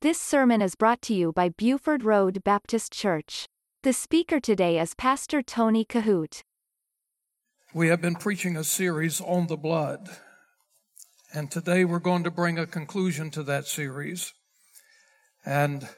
[0.00, 3.48] This sermon is brought to you by Buford Road Baptist Church.
[3.82, 6.42] The speaker today is Pastor Tony Kohout.
[7.74, 10.08] We have been preaching a series on the blood,
[11.34, 14.32] and today we're going to bring a conclusion to that series.
[15.44, 15.88] And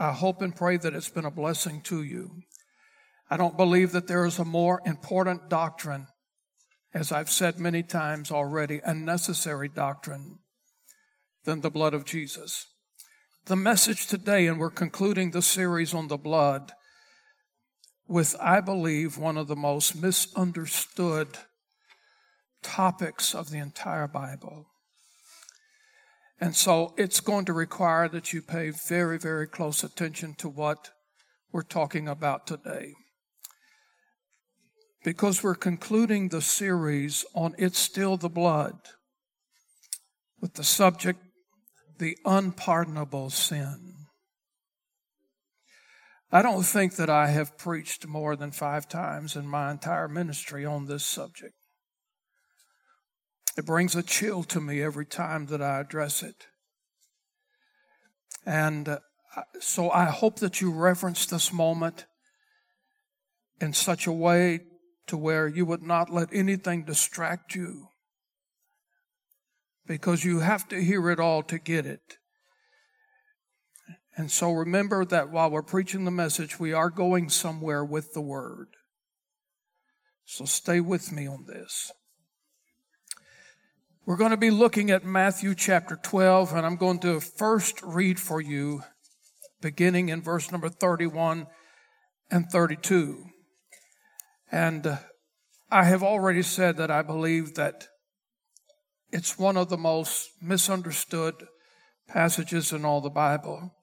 [0.00, 2.42] I hope and pray that it's been a blessing to you.
[3.30, 6.08] I don't believe that there is a more important doctrine,
[6.92, 10.40] as I've said many times already, a necessary doctrine
[11.44, 12.66] than the blood of Jesus.
[13.46, 16.72] The message today, and we're concluding the series on the blood
[18.08, 21.28] with, I believe, one of the most misunderstood
[22.60, 24.66] topics of the entire Bible.
[26.40, 30.90] And so it's going to require that you pay very, very close attention to what
[31.52, 32.94] we're talking about today.
[35.04, 38.74] Because we're concluding the series on It's Still the Blood
[40.40, 41.25] with the subject
[41.98, 43.94] the unpardonable sin.
[46.30, 50.64] I don't think that I have preached more than five times in my entire ministry
[50.64, 51.54] on this subject.
[53.56, 56.46] It brings a chill to me every time that I address it.
[58.44, 58.98] And uh,
[59.60, 62.06] so I hope that you reverence this moment
[63.60, 64.60] in such a way
[65.06, 67.88] to where you would not let anything distract you
[69.86, 72.18] because you have to hear it all to get it.
[74.16, 78.22] And so remember that while we're preaching the message, we are going somewhere with the
[78.22, 78.68] word.
[80.24, 81.92] So stay with me on this.
[84.06, 88.18] We're going to be looking at Matthew chapter 12, and I'm going to first read
[88.18, 88.82] for you,
[89.60, 91.48] beginning in verse number 31
[92.30, 93.24] and 32.
[94.50, 94.96] And uh,
[95.70, 97.88] I have already said that I believe that
[99.10, 101.46] it's one of the most misunderstood
[102.08, 103.74] passages in all the Bible.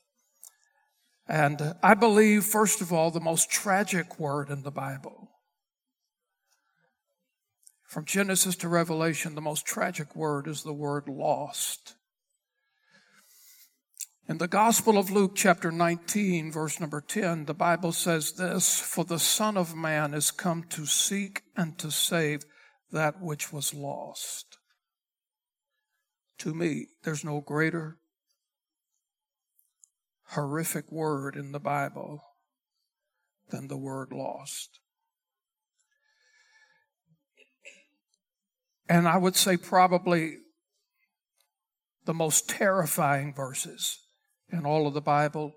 [1.27, 5.31] And I believe, first of all, the most tragic word in the Bible.
[7.87, 11.95] From Genesis to Revelation, the most tragic word is the word lost.
[14.27, 19.03] In the Gospel of Luke, chapter 19, verse number 10, the Bible says this For
[19.03, 22.43] the Son of Man is come to seek and to save
[22.91, 24.52] that which was lost.
[26.43, 27.99] To me, there's no greater
[30.31, 32.21] horrific word in the Bible
[33.49, 34.81] than the word lost.
[38.89, 40.39] And I would say probably
[42.03, 43.99] the most terrifying verses
[44.51, 45.53] in all of the Bible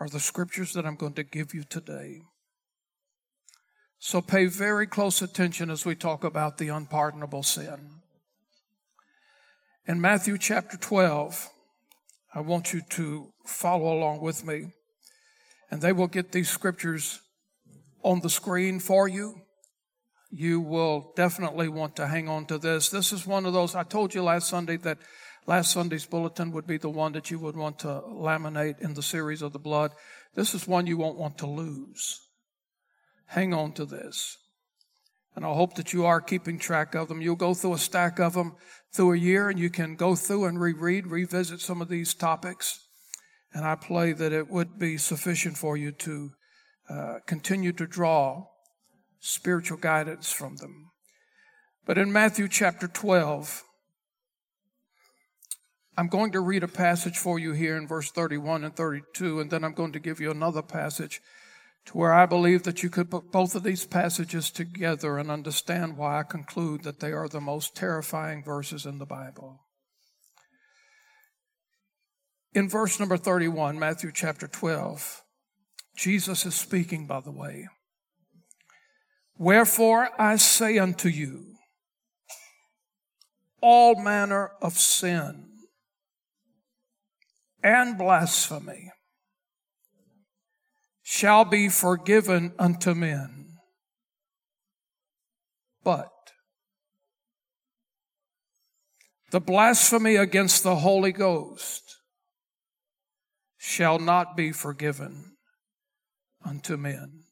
[0.00, 2.22] are the scriptures that I'm going to give you today.
[3.98, 7.99] So pay very close attention as we talk about the unpardonable sin.
[9.90, 11.50] In Matthew chapter 12,
[12.32, 14.66] I want you to follow along with me,
[15.68, 17.20] and they will get these scriptures
[18.04, 19.40] on the screen for you.
[20.30, 22.88] You will definitely want to hang on to this.
[22.88, 24.98] This is one of those, I told you last Sunday that
[25.48, 29.02] last Sunday's bulletin would be the one that you would want to laminate in the
[29.02, 29.90] series of the blood.
[30.36, 32.28] This is one you won't want to lose.
[33.26, 34.36] Hang on to this.
[35.36, 37.22] And I hope that you are keeping track of them.
[37.22, 38.56] You'll go through a stack of them
[38.92, 42.80] through a year and you can go through and reread, revisit some of these topics.
[43.52, 46.30] And I pray that it would be sufficient for you to
[46.88, 48.46] uh, continue to draw
[49.20, 50.90] spiritual guidance from them.
[51.86, 53.64] But in Matthew chapter 12,
[55.96, 59.50] I'm going to read a passage for you here in verse 31 and 32, and
[59.50, 61.20] then I'm going to give you another passage
[61.90, 65.96] to where I believe that you could put both of these passages together and understand
[65.96, 69.60] why I conclude that they are the most terrifying verses in the Bible.
[72.54, 75.22] In verse number 31, Matthew chapter 12,
[75.96, 77.66] Jesus is speaking, by the way.
[79.36, 81.56] Wherefore I say unto you,
[83.60, 85.48] all manner of sin
[87.64, 88.92] and blasphemy
[91.10, 93.56] shall be forgiven unto men.
[95.82, 96.12] But
[99.32, 101.96] the blasphemy against the Holy Ghost
[103.58, 105.32] shall not be forgiven
[106.44, 107.24] unto men.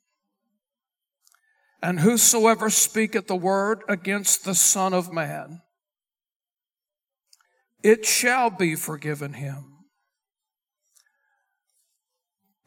[1.80, 5.60] And whosoever speaketh the word against the Son of Man,
[7.84, 9.77] it shall be forgiven him.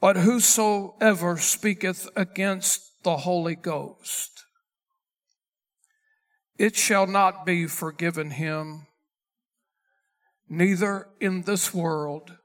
[0.01, 4.45] But whosoever speaketh against the Holy Ghost,
[6.57, 8.87] it shall not be forgiven him,
[10.49, 12.37] neither in this world,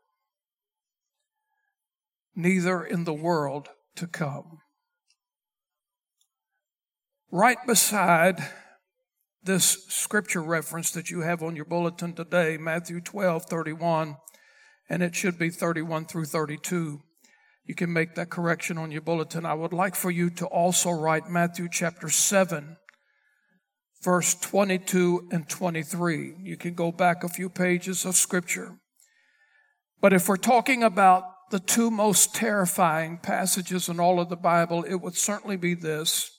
[2.34, 4.58] neither in the world to come.
[7.30, 8.50] Right beside
[9.42, 14.16] this scripture reference that you have on your bulletin today, Matthew 12, 31,
[14.90, 17.00] and it should be 31 through 32.
[17.66, 19.44] You can make that correction on your bulletin.
[19.44, 22.76] I would like for you to also write Matthew chapter 7,
[24.02, 26.36] verse 22 and 23.
[26.42, 28.78] You can go back a few pages of scripture.
[30.00, 34.84] But if we're talking about the two most terrifying passages in all of the Bible,
[34.84, 36.30] it would certainly be this.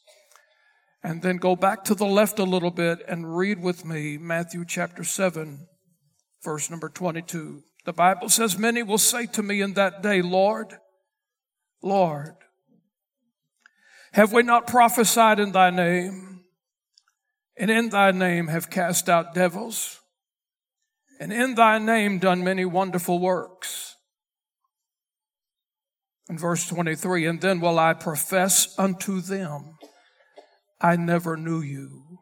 [1.04, 4.64] And then go back to the left a little bit and read with me Matthew
[4.66, 5.68] chapter 7,
[6.44, 7.64] verse number 22.
[7.86, 10.78] The Bible says, Many will say to me in that day, Lord,
[11.82, 12.36] Lord,
[14.14, 16.42] have we not prophesied in thy name?
[17.58, 20.00] And in thy name have cast out devils?
[21.20, 23.96] And in thy name done many wonderful works?
[26.30, 29.78] In verse 23, and then will I profess unto them,
[30.82, 32.20] I never knew you.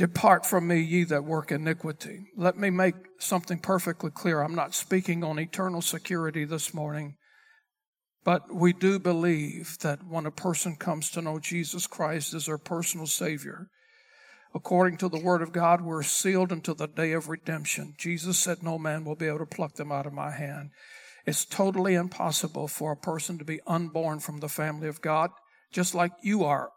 [0.00, 2.28] Depart from me, ye that work iniquity.
[2.34, 4.40] Let me make something perfectly clear.
[4.40, 7.16] I'm not speaking on eternal security this morning,
[8.24, 12.56] but we do believe that when a person comes to know Jesus Christ as their
[12.56, 13.68] personal Savior,
[14.54, 17.92] according to the Word of God, we're sealed until the day of redemption.
[17.98, 20.70] Jesus said, No man will be able to pluck them out of my hand.
[21.26, 25.28] It's totally impossible for a person to be unborn from the family of God,
[25.70, 26.70] just like you are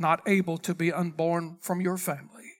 [0.00, 2.50] not able to be unborn from your family.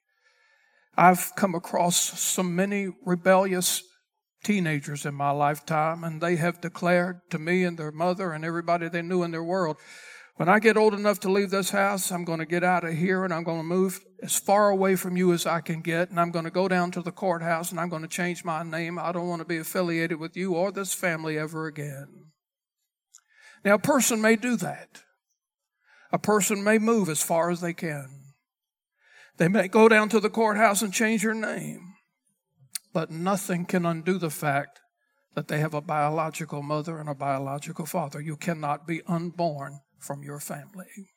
[0.97, 3.83] I've come across so many rebellious
[4.45, 8.89] teenagers in my lifetime, and they have declared to me and their mother and everybody
[8.89, 9.77] they knew in their world,
[10.37, 12.95] when I get old enough to leave this house, I'm going to get out of
[12.95, 16.09] here and I'm going to move as far away from you as I can get,
[16.09, 18.63] and I'm going to go down to the courthouse and I'm going to change my
[18.63, 18.99] name.
[18.99, 22.31] I don't want to be affiliated with you or this family ever again.
[23.67, 25.03] Now, a person may do that.
[26.13, 28.09] A person may move as far as they can.
[29.37, 31.95] They may go down to the courthouse and change their name,
[32.93, 34.81] but nothing can undo the fact
[35.35, 38.21] that they have a biological mother and a biological father.
[38.21, 41.09] You cannot be unborn from your family.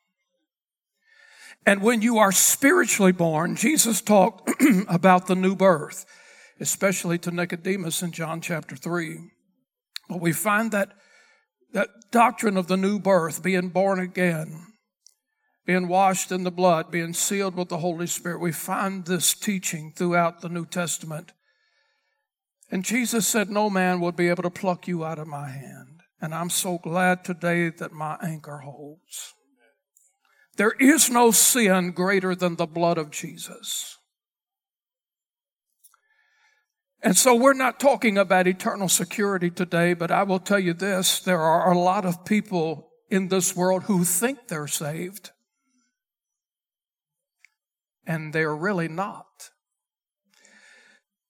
[1.66, 4.50] And when you are spiritually born, Jesus talked
[4.88, 6.06] about the new birth,
[6.60, 9.20] especially to Nicodemus in John chapter 3.
[10.10, 10.94] But we find that
[11.74, 14.73] that doctrine of the new birth, being born again,
[15.66, 18.42] being washed in the blood, being sealed with the Holy Spirit.
[18.42, 21.32] We find this teaching throughout the New Testament.
[22.70, 26.02] And Jesus said, No man would be able to pluck you out of my hand.
[26.20, 29.34] And I'm so glad today that my anchor holds.
[30.58, 33.98] There is no sin greater than the blood of Jesus.
[37.02, 41.20] And so we're not talking about eternal security today, but I will tell you this
[41.20, 45.32] there are a lot of people in this world who think they're saved
[48.06, 49.50] and they're really not.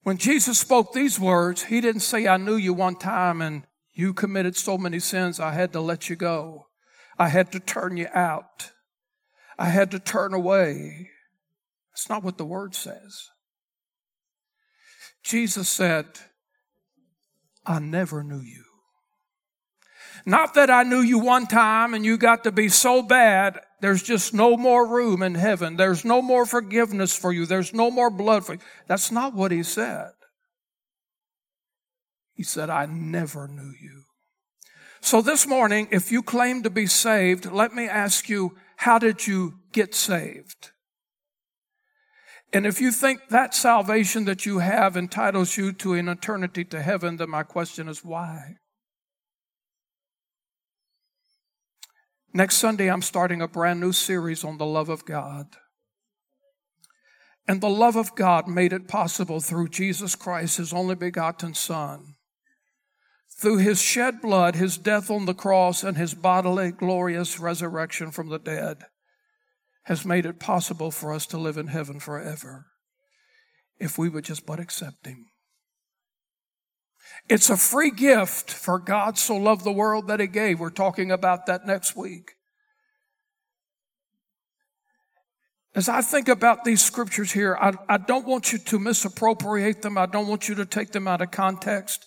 [0.03, 4.13] When Jesus spoke these words, he didn't say, I knew you one time and you
[4.13, 6.67] committed so many sins, I had to let you go.
[7.17, 8.71] I had to turn you out.
[9.57, 11.09] I had to turn away.
[11.91, 13.29] That's not what the word says.
[15.23, 16.05] Jesus said,
[17.65, 18.63] I never knew you.
[20.25, 24.01] Not that I knew you one time and you got to be so bad, there's
[24.01, 25.75] just no more room in heaven.
[25.75, 27.45] There's no more forgiveness for you.
[27.45, 28.59] There's no more blood for you.
[28.87, 30.11] That's not what he said.
[32.33, 34.03] He said, I never knew you.
[35.01, 39.27] So this morning, if you claim to be saved, let me ask you, how did
[39.27, 40.71] you get saved?
[42.53, 46.81] And if you think that salvation that you have entitles you to an eternity to
[46.81, 48.59] heaven, then my question is why?
[52.33, 55.47] Next Sunday, I'm starting a brand new series on the love of God.
[57.47, 62.15] And the love of God made it possible through Jesus Christ, his only begotten Son.
[63.39, 68.29] Through his shed blood, his death on the cross, and his bodily glorious resurrection from
[68.29, 68.85] the dead
[69.83, 72.67] has made it possible for us to live in heaven forever
[73.79, 75.25] if we would just but accept him.
[77.29, 80.59] It's a free gift for God so loved the world that he gave.
[80.59, 82.33] We're talking about that next week.
[85.75, 89.97] As I think about these scriptures here, I, I, don't want you to misappropriate them.
[89.97, 92.05] I don't want you to take them out of context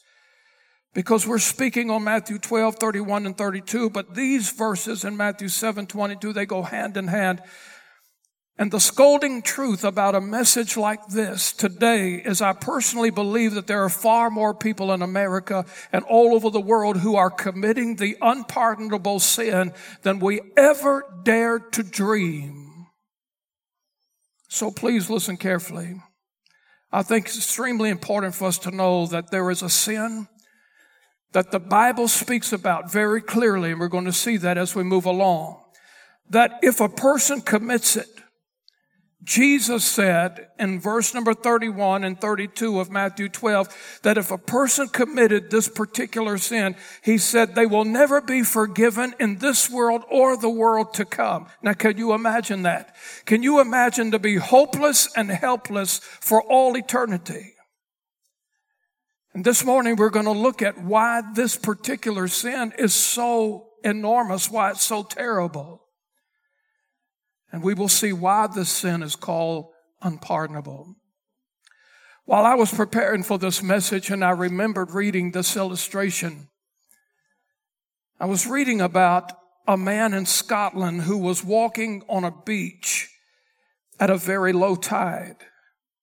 [0.94, 5.86] because we're speaking on Matthew 12, 31 and 32, but these verses in Matthew 7,
[5.86, 7.42] 22, they go hand in hand.
[8.58, 13.66] And the scolding truth about a message like this today is I personally believe that
[13.66, 17.96] there are far more people in America and all over the world who are committing
[17.96, 22.86] the unpardonable sin than we ever dared to dream.
[24.48, 26.00] So please listen carefully.
[26.90, 30.28] I think it's extremely important for us to know that there is a sin
[31.32, 34.82] that the Bible speaks about very clearly, and we're going to see that as we
[34.82, 35.60] move along.
[36.30, 38.08] That if a person commits it,
[39.24, 44.88] Jesus said in verse number 31 and 32 of Matthew 12 that if a person
[44.88, 50.36] committed this particular sin, he said they will never be forgiven in this world or
[50.36, 51.46] the world to come.
[51.62, 52.94] Now, can you imagine that?
[53.24, 57.54] Can you imagine to be hopeless and helpless for all eternity?
[59.32, 64.50] And this morning we're going to look at why this particular sin is so enormous,
[64.50, 65.85] why it's so terrible.
[67.56, 69.70] And we will see why this sin is called
[70.02, 70.94] unpardonable.
[72.26, 76.50] While I was preparing for this message and I remembered reading this illustration,
[78.20, 79.32] I was reading about
[79.66, 83.08] a man in Scotland who was walking on a beach
[83.98, 85.38] at a very low tide.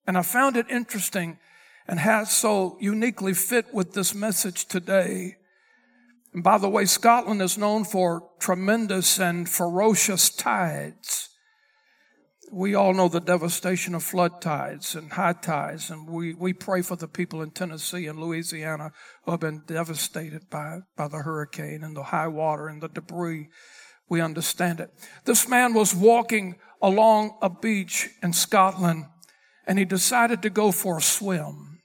[0.07, 1.38] And I found it interesting
[1.88, 5.36] and has so uniquely fit with this message today.
[6.33, 11.29] And by the way, Scotland is known for tremendous and ferocious tides
[12.53, 16.83] we all know the devastation of flood tides and high tides, and we, we pray
[16.83, 18.91] for the people in Tennessee and Louisiana
[19.24, 23.50] who have been devastated by, by the hurricane and the high water and the debris.
[24.07, 24.91] We understand it.
[25.25, 29.05] This man was walking along a beach in Scotland
[29.65, 31.79] and he decided to go for a swim.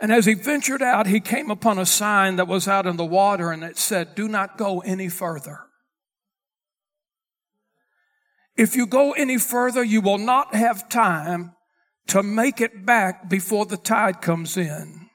[0.00, 3.04] And as he ventured out, he came upon a sign that was out in the
[3.04, 5.60] water and it said, Do not go any further.
[8.56, 11.54] If you go any further, you will not have time
[12.08, 15.08] to make it back before the tide comes in.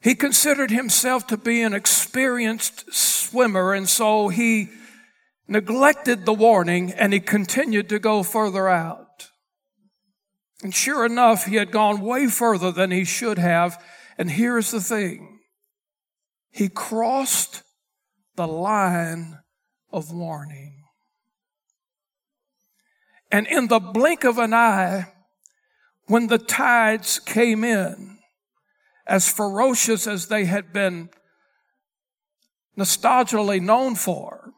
[0.00, 4.68] He considered himself to be an experienced swimmer, and so he
[5.48, 9.30] neglected the warning and he continued to go further out.
[10.62, 13.82] And sure enough, he had gone way further than he should have.
[14.18, 15.40] And here's the thing.
[16.50, 17.62] He crossed
[18.36, 19.38] the line
[19.92, 20.75] of warning.
[23.30, 25.12] And in the blink of an eye,
[26.06, 28.18] when the tides came in,
[29.06, 31.10] as ferocious as they had been
[32.76, 34.52] nostalgically known for,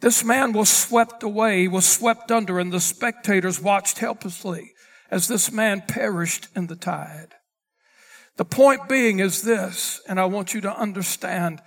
[0.00, 4.72] this man was swept away, was swept under, and the spectators watched helplessly
[5.10, 7.34] as this man perished in the tide.
[8.36, 11.62] The point being is this, and I want you to understand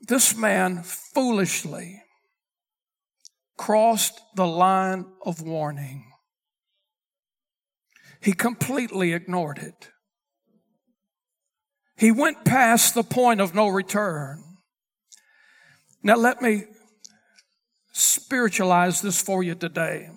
[0.00, 2.02] this man foolishly
[3.62, 6.04] crossed the line of warning.
[8.20, 9.90] He completely ignored it.
[11.96, 14.42] He went past the point of no return.
[16.02, 16.64] Now, let me
[17.92, 20.10] spiritualize this for you today.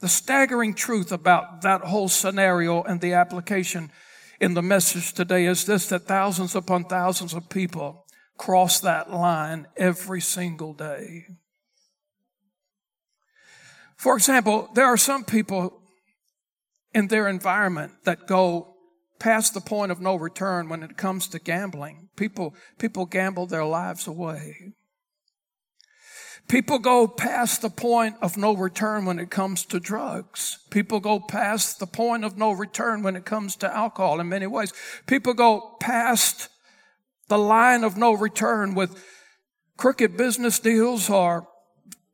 [0.00, 3.92] The staggering truth about that whole scenario and the application
[4.40, 8.04] in the message today is this that thousands upon thousands of people
[8.36, 11.26] cross that line every single day.
[13.96, 15.82] For example, there are some people
[16.94, 18.74] in their environment that go
[19.18, 22.08] past the point of no return when it comes to gambling.
[22.16, 24.72] People, people gamble their lives away.
[26.48, 30.58] People go past the point of no return when it comes to drugs.
[30.70, 34.46] People go past the point of no return when it comes to alcohol in many
[34.46, 34.72] ways.
[35.06, 36.48] People go past
[37.28, 39.04] the line of no return with
[39.76, 41.48] crooked business deals or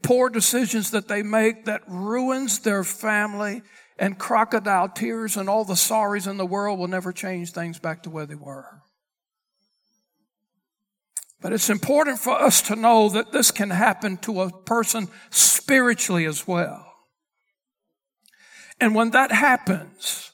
[0.03, 3.63] poor decisions that they make that ruins their family
[3.99, 8.03] and crocodile tears and all the sorries in the world will never change things back
[8.03, 8.83] to where they were.
[11.41, 16.25] But it's important for us to know that this can happen to a person spiritually
[16.25, 16.87] as well.
[18.81, 20.32] And when that happens,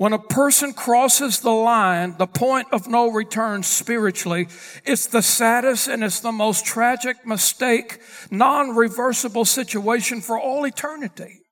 [0.00, 4.48] when a person crosses the line, the point of no return spiritually,
[4.86, 11.42] it's the saddest and it's the most tragic mistake, non-reversible situation for all eternity.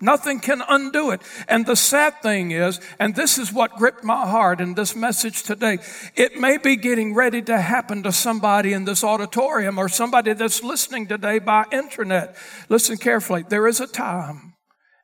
[0.00, 1.20] Nothing can undo it.
[1.48, 5.42] And the sad thing is, and this is what gripped my heart in this message
[5.42, 5.80] today,
[6.16, 10.64] it may be getting ready to happen to somebody in this auditorium or somebody that's
[10.64, 12.36] listening today by internet.
[12.70, 13.44] Listen carefully.
[13.46, 14.54] There is a time,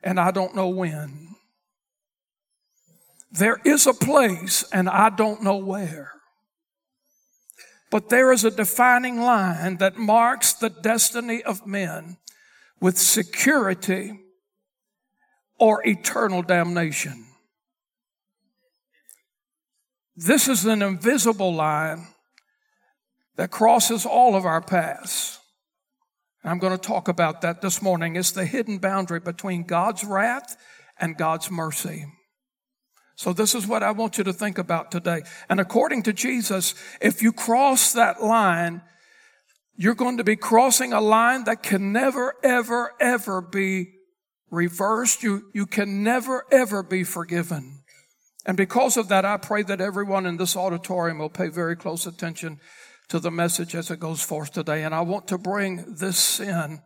[0.03, 1.26] and I don't know when
[3.31, 6.13] there is a place, and I don't know where,
[7.91, 12.19] But there is a defining line that marks the destiny of men
[12.81, 14.21] with security
[15.59, 17.27] or eternal damnation.
[20.17, 22.09] This is an invisible line
[23.37, 25.39] that crosses all of our paths.
[26.43, 28.17] I'm going to talk about that this morning.
[28.17, 30.57] It's the hidden boundary between God's wrath
[30.99, 32.07] and God's mercy.
[33.17, 35.23] So this is what I want you to think about today.
[35.49, 38.83] And according to Jesus, if you cross that line,
[39.75, 43.95] you're going to be crossing a line that can never, ever, ever be
[44.51, 45.23] reversed.
[45.23, 47.83] You, you can never, ever be forgiven.
[48.45, 52.07] And because of that, I pray that everyone in this auditorium will pay very close
[52.07, 52.61] attention
[53.09, 54.83] to the message as it goes forth today.
[54.85, 56.83] And I want to bring this sin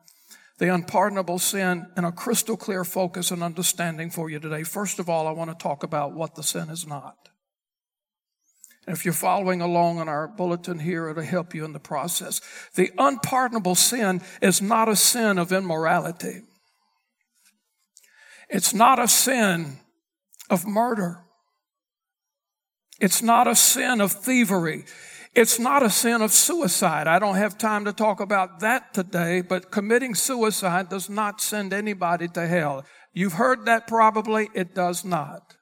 [0.61, 4.63] the unpardonable sin in a crystal clear focus and understanding for you today.
[4.63, 7.17] First of all, I want to talk about what the sin is not.
[8.87, 12.43] And if you're following along on our bulletin here, it'll help you in the process.
[12.75, 16.43] The unpardonable sin is not a sin of immorality.
[18.51, 19.79] It's not a sin
[20.51, 21.21] of murder.
[23.01, 24.85] It's not a sin of thievery.
[25.35, 27.07] It's not a sin of suicide.
[27.07, 31.73] I don't have time to talk about that today, but committing suicide does not send
[31.73, 32.85] anybody to hell.
[33.13, 34.51] You've heard that probably.
[34.55, 35.55] It does not.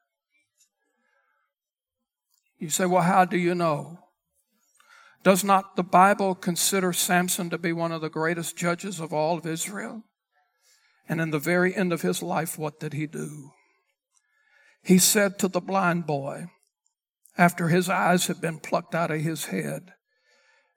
[2.59, 3.99] You say, well, how do you know?
[5.23, 9.37] Does not the Bible consider Samson to be one of the greatest judges of all
[9.37, 10.03] of Israel?
[11.09, 13.51] And in the very end of his life, what did he do?
[14.83, 16.47] He said to the blind boy,
[17.39, 19.93] after his eyes had been plucked out of his head,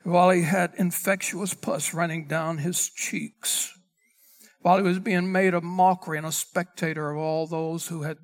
[0.03, 3.73] while he had infectious pus running down his cheeks,
[4.61, 8.17] while he was being made a mockery and a spectator of all those who had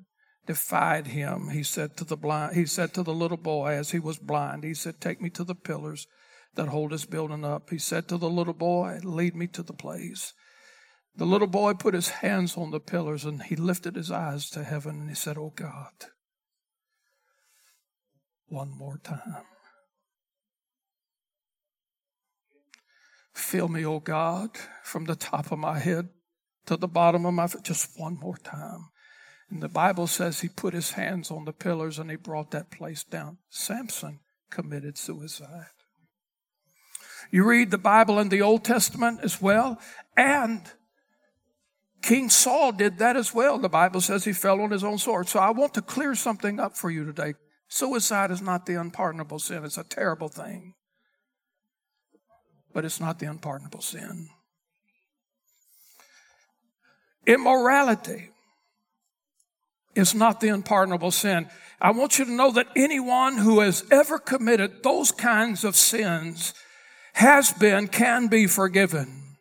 [0.46, 3.98] defied him, he said to the blind, he said to the little boy as he
[3.98, 6.06] was blind, he said, Take me to the pillars
[6.54, 7.70] that hold this building up.
[7.70, 10.32] He said to the little boy, Lead me to the place.
[11.16, 14.62] The little boy put his hands on the pillars and he lifted his eyes to
[14.62, 15.92] heaven and he said, Oh God,
[18.48, 19.44] one more time.
[23.34, 24.50] Fill me, oh God,
[24.82, 26.08] from the top of my head
[26.66, 28.88] to the bottom of my foot, just one more time.
[29.50, 32.70] And the Bible says he put his hands on the pillars and he brought that
[32.70, 33.38] place down.
[33.48, 35.66] Samson committed suicide.
[37.30, 39.78] You read the Bible in the Old Testament as well,
[40.16, 40.62] and
[42.02, 43.58] King Saul did that as well.
[43.58, 45.28] The Bible says he fell on his own sword.
[45.28, 47.34] So I want to clear something up for you today.
[47.68, 49.64] Suicide is not the unpardonable sin.
[49.64, 50.74] It's a terrible thing.
[52.72, 54.28] But it's not the unpardonable sin.
[57.26, 58.30] Immorality
[59.94, 61.48] is not the unpardonable sin.
[61.80, 66.54] I want you to know that anyone who has ever committed those kinds of sins
[67.12, 69.36] has been, can be forgiven.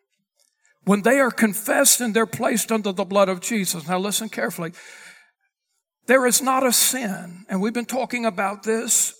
[0.83, 3.87] When they are confessed and they're placed under the blood of Jesus.
[3.87, 4.71] Now listen carefully.
[6.07, 9.13] There is not a sin, and we've been talking about this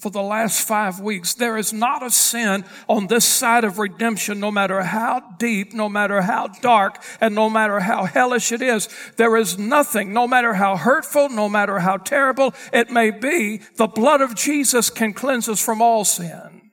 [0.00, 1.34] for the last five weeks.
[1.34, 5.88] There is not a sin on this side of redemption, no matter how deep, no
[5.88, 8.88] matter how dark, and no matter how hellish it is.
[9.16, 13.86] There is nothing, no matter how hurtful, no matter how terrible it may be, the
[13.86, 16.70] blood of Jesus can cleanse us from all sin.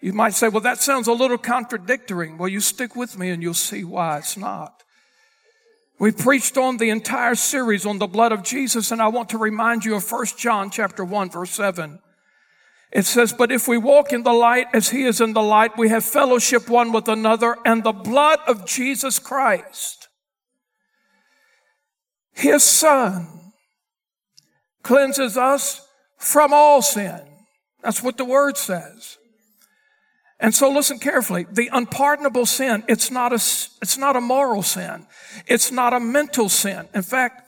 [0.00, 2.32] You might say, well, that sounds a little contradictory.
[2.32, 4.84] Well, you stick with me and you'll see why it's not.
[5.98, 9.38] We've preached on the entire series on the blood of Jesus, and I want to
[9.38, 12.00] remind you of 1 John chapter 1, verse 7.
[12.92, 15.78] It says, But if we walk in the light as he is in the light,
[15.78, 20.08] we have fellowship one with another, and the blood of Jesus Christ,
[22.32, 23.52] his son,
[24.82, 27.20] cleanses us from all sin.
[27.82, 29.16] That's what the word says.
[30.38, 31.46] And so listen carefully.
[31.50, 35.06] The unpardonable sin, it's not a, it's not a moral sin.
[35.46, 36.88] It's not a mental sin.
[36.94, 37.42] In fact,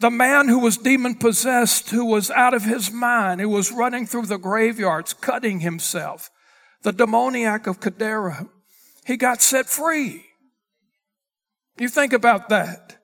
[0.00, 4.06] the man who was demon possessed, who was out of his mind, who was running
[4.06, 6.30] through the graveyards, cutting himself,
[6.82, 8.48] the demoniac of Gadara,
[9.04, 10.24] he got set free.
[11.78, 12.97] You think about that.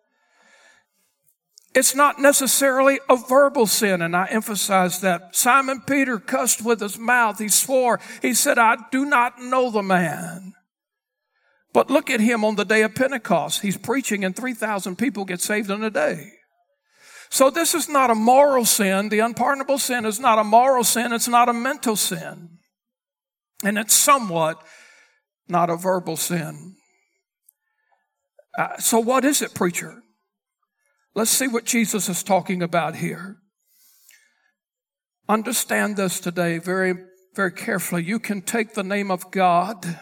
[1.75, 5.35] It's not necessarily a verbal sin, and I emphasize that.
[5.35, 7.41] Simon Peter cussed with his mouth.
[7.41, 7.99] He swore.
[8.23, 10.55] He said, I do not know the man.
[11.73, 13.63] But look at him on the day of Pentecost.
[13.63, 16.31] He's preaching, and 3,000 people get saved in a day.
[17.29, 19.09] So this is not a moral sin.
[19.09, 21.13] The unpardonable sin is not a moral sin.
[21.13, 22.59] It's not a mental sin.
[23.65, 24.63] And it's somewhat
[25.49, 26.77] not a verbal sin.
[28.57, 30.04] Uh, so what is it, preacher?
[31.15, 33.37] Let's see what Jesus is talking about here.
[35.29, 36.95] Understand this today very,
[37.35, 38.03] very carefully.
[38.03, 40.01] You can take the name of God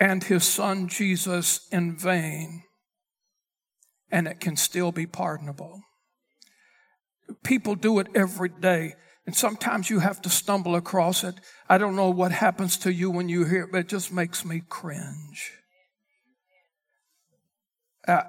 [0.00, 2.62] and his son Jesus in vain,
[4.10, 5.80] and it can still be pardonable.
[7.42, 8.94] People do it every day.
[9.26, 11.34] And sometimes you have to stumble across it.
[11.68, 14.42] I don't know what happens to you when you hear it, but it just makes
[14.42, 15.52] me cringe.
[18.06, 18.22] I,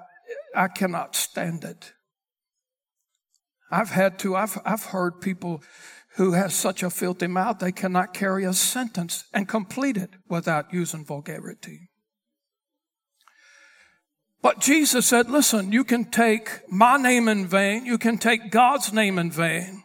[0.54, 1.92] I cannot stand it.
[3.70, 5.62] I've had to, I've, I've heard people
[6.16, 10.72] who have such a filthy mouth they cannot carry a sentence and complete it without
[10.72, 11.90] using vulgarity.
[14.42, 18.92] But Jesus said, listen, you can take my name in vain, you can take God's
[18.92, 19.84] name in vain,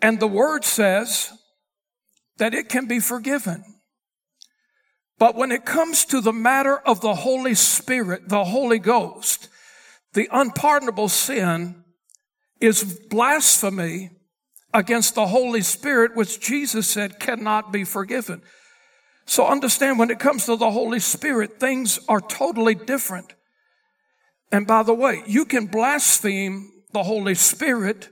[0.00, 1.32] and the word says
[2.38, 3.77] that it can be forgiven.
[5.18, 9.48] But when it comes to the matter of the Holy Spirit, the Holy Ghost,
[10.12, 11.84] the unpardonable sin
[12.60, 14.10] is blasphemy
[14.72, 18.42] against the Holy Spirit, which Jesus said cannot be forgiven.
[19.26, 23.34] So understand when it comes to the Holy Spirit, things are totally different.
[24.50, 28.08] And by the way, you can blaspheme the Holy Spirit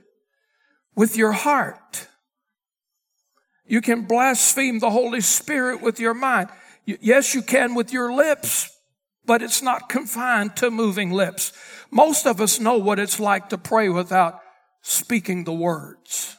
[0.95, 2.07] with your heart.
[3.65, 6.49] You can blaspheme the Holy Spirit with your mind.
[6.87, 8.71] Yes, you can with your lips,
[9.25, 11.51] but it's not confined to moving lips.
[11.91, 14.39] Most of us know what it's like to pray without
[14.81, 16.37] speaking the words.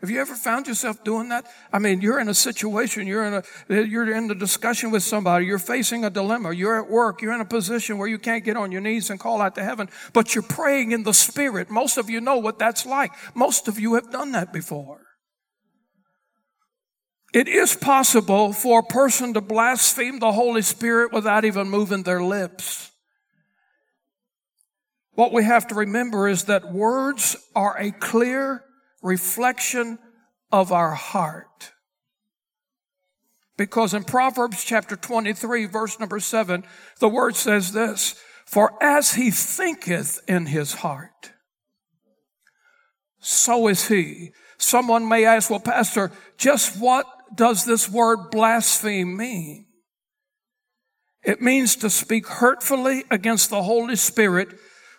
[0.00, 1.46] Have you ever found yourself doing that?
[1.72, 5.46] I mean, you're in a situation, you're in a, you're in a discussion with somebody,
[5.46, 8.56] you're facing a dilemma, you're at work, you're in a position where you can't get
[8.56, 11.70] on your knees and call out to heaven, but you're praying in the spirit.
[11.70, 13.12] Most of you know what that's like.
[13.34, 15.05] Most of you have done that before.
[17.36, 22.22] It is possible for a person to blaspheme the Holy Spirit without even moving their
[22.22, 22.90] lips.
[25.12, 28.64] What we have to remember is that words are a clear
[29.02, 29.98] reflection
[30.50, 31.72] of our heart.
[33.58, 36.64] Because in Proverbs chapter 23, verse number 7,
[37.00, 38.14] the word says this
[38.46, 41.32] For as he thinketh in his heart,
[43.18, 44.32] so is he.
[44.56, 49.66] Someone may ask, Well, Pastor, just what does this word blaspheme mean?
[51.22, 54.48] It means to speak hurtfully against the Holy Spirit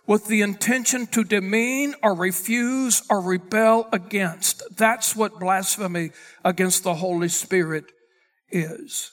[0.06, 4.63] with the intention to demean or refuse or rebel against.
[4.76, 6.12] That's what blasphemy
[6.44, 7.86] against the Holy Spirit
[8.50, 9.12] is.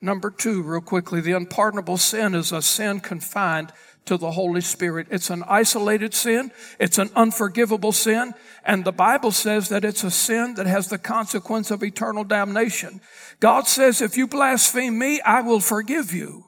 [0.00, 3.72] Number two, real quickly, the unpardonable sin is a sin confined
[4.06, 5.06] to the Holy Spirit.
[5.10, 6.50] It's an isolated sin.
[6.80, 8.34] It's an unforgivable sin.
[8.64, 13.00] And the Bible says that it's a sin that has the consequence of eternal damnation.
[13.40, 16.44] God says, if you blaspheme me, I will forgive you.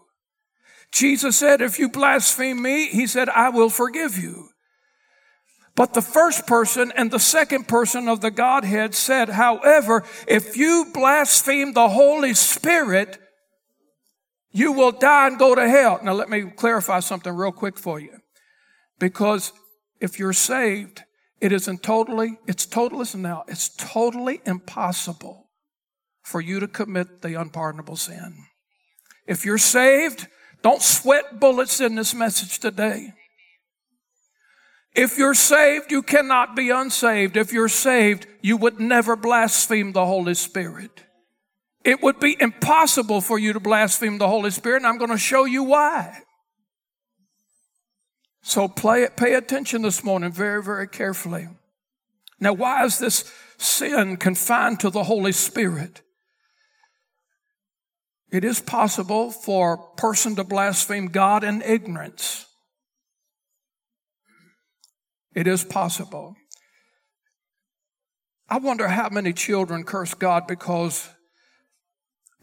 [0.91, 4.49] Jesus said, if you blaspheme me, he said, I will forgive you.
[5.77, 10.87] But the first person and the second person of the Godhead said, however, if you
[10.95, 13.19] blaspheme the Holy Spirit,
[14.55, 15.99] you will die and go to hell.
[16.03, 18.19] Now let me clarify something real quick for you.
[19.01, 19.53] Because
[20.01, 21.03] if you're saved,
[21.41, 25.51] it isn't totally, it's total, listen now, it's totally impossible
[26.23, 28.47] for you to commit the unpardonable sin.
[29.27, 30.29] If you're saved,
[30.63, 33.13] don't sweat bullets in this message today.
[34.95, 37.37] If you're saved, you cannot be unsaved.
[37.37, 41.04] If you're saved, you would never blaspheme the Holy Spirit.
[41.85, 45.19] It would be impossible for you to blaspheme the Holy Spirit, and I'm going to
[45.19, 46.19] show you why.
[48.43, 51.49] So play, pay attention this morning very, very carefully.
[52.41, 56.03] Now, why is this sin confined to the Holy Spirit?
[58.33, 62.47] It is possible for a person to blaspheme God in ignorance.
[65.35, 66.35] It is possible.
[68.49, 71.09] I wonder how many children curse God because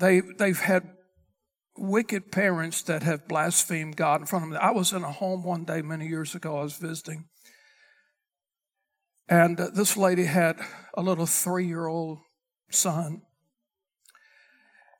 [0.01, 0.89] they, they've had
[1.77, 4.59] wicked parents that have blasphemed God in front of them.
[4.61, 7.29] I was in a home one day many years ago, I was visiting.
[9.29, 10.57] And uh, this lady had
[10.95, 12.19] a little three year old
[12.69, 13.21] son.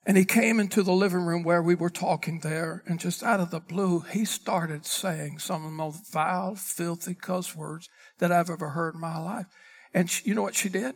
[0.05, 3.39] And he came into the living room where we were talking there, and just out
[3.39, 7.87] of the blue, he started saying some of the most vile, filthy cuss words
[8.17, 9.45] that I've ever heard in my life.
[9.93, 10.95] And she, you know what she did?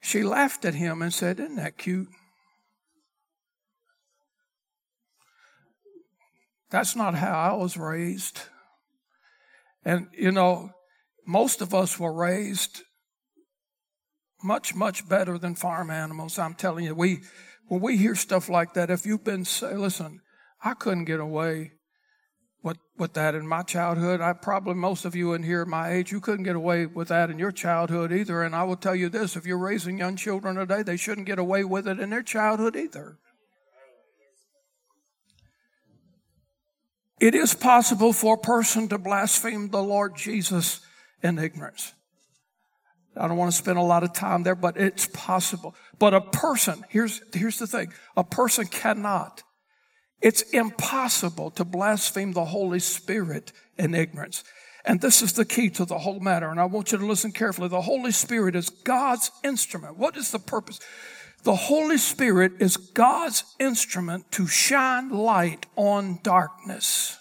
[0.00, 2.08] She laughed at him and said, Isn't that cute?
[6.70, 8.42] That's not how I was raised.
[9.84, 10.70] And, you know,
[11.26, 12.82] most of us were raised
[14.42, 16.38] much, much better than farm animals.
[16.38, 17.22] I'm telling you, we,
[17.68, 20.20] when we hear stuff like that, if you've been, say, listen,
[20.62, 21.72] I couldn't get away
[22.68, 24.20] with, with that in my childhood.
[24.20, 27.30] I probably most of you in here my age, you couldn't get away with that
[27.30, 28.42] in your childhood either.
[28.42, 31.38] And I will tell you this, if you're raising young children today, they shouldn't get
[31.38, 33.16] away with it in their childhood either.
[37.18, 40.80] It is possible for a person to blaspheme the Lord Jesus
[41.22, 41.94] in ignorance.
[43.16, 45.74] I don't want to spend a lot of time there, but it's possible.
[45.98, 47.94] But a person, here's, here's the thing.
[48.14, 49.42] A person cannot
[50.20, 54.42] it's impossible to blaspheme the Holy Spirit in ignorance.
[54.84, 56.48] And this is the key to the whole matter.
[56.48, 57.68] And I want you to listen carefully.
[57.68, 59.96] The Holy Spirit is God's instrument.
[59.96, 60.80] What is the purpose?
[61.44, 67.18] The Holy Spirit is God's instrument to shine light on darkness.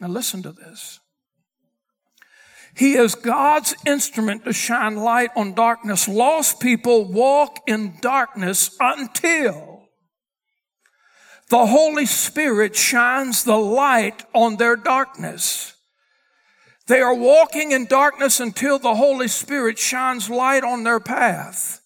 [0.00, 1.00] Now listen to this.
[2.74, 6.08] He is God's instrument to shine light on darkness.
[6.08, 9.75] Lost people walk in darkness until
[11.48, 15.74] the Holy Spirit shines the light on their darkness.
[16.86, 21.80] They are walking in darkness until the Holy Spirit shines light on their path.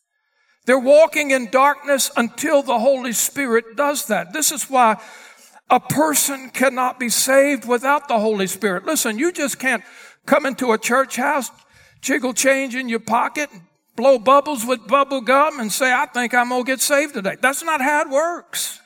[0.66, 4.32] They're walking in darkness until the Holy Spirit does that.
[4.32, 5.00] This is why
[5.70, 8.84] a person cannot be saved without the Holy Spirit.
[8.84, 9.82] Listen, you just can't
[10.26, 11.50] come into a church house,
[12.00, 13.48] jiggle change in your pocket,
[13.96, 17.36] blow bubbles with bubble gum and say, I think I'm going to get saved today.
[17.40, 18.80] That's not how it works.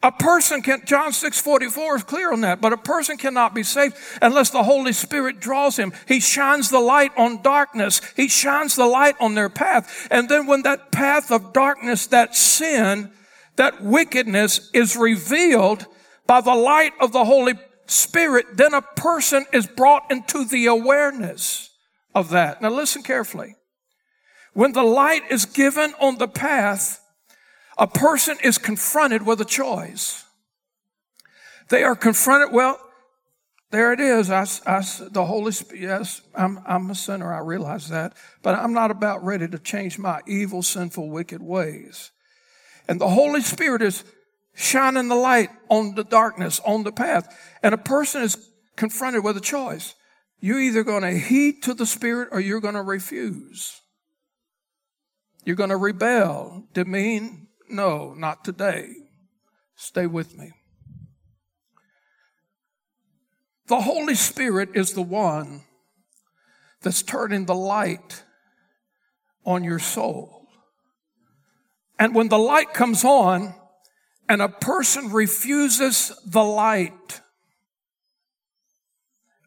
[0.00, 3.64] A person can, John 6 44 is clear on that, but a person cannot be
[3.64, 5.92] saved unless the Holy Spirit draws him.
[6.06, 8.00] He shines the light on darkness.
[8.14, 10.06] He shines the light on their path.
[10.10, 13.10] And then when that path of darkness, that sin,
[13.56, 15.84] that wickedness is revealed
[16.28, 17.54] by the light of the Holy
[17.86, 21.70] Spirit, then a person is brought into the awareness
[22.14, 22.62] of that.
[22.62, 23.56] Now listen carefully.
[24.52, 27.00] When the light is given on the path,
[27.78, 30.24] a person is confronted with a choice.
[31.68, 32.80] They are confronted, well,
[33.70, 34.30] there it is.
[34.30, 37.32] I, I, the Holy Spirit, yes, I'm, I'm a sinner.
[37.32, 38.14] I realize that.
[38.42, 42.10] But I'm not about ready to change my evil, sinful, wicked ways.
[42.88, 44.04] And the Holy Spirit is
[44.54, 47.28] shining the light on the darkness, on the path.
[47.62, 49.94] And a person is confronted with a choice.
[50.40, 53.82] You're either going to heed to the Spirit or you're going to refuse.
[55.44, 58.94] You're going to rebel, demean, no, not today.
[59.76, 60.52] Stay with me.
[63.68, 65.62] The Holy Spirit is the one
[66.82, 68.24] that's turning the light
[69.44, 70.46] on your soul.
[71.98, 73.54] And when the light comes on
[74.28, 77.20] and a person refuses the light,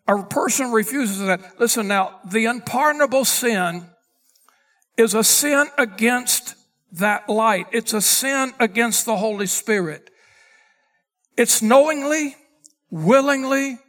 [0.07, 1.59] a person refuses that.
[1.59, 3.87] Listen now, the unpardonable sin
[4.97, 6.55] is a sin against
[6.93, 7.67] that light.
[7.71, 10.09] It's a sin against the Holy Spirit.
[11.37, 12.35] It's knowingly,
[12.89, 13.79] willingly,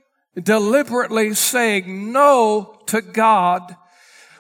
[0.40, 3.76] deliberately saying no to God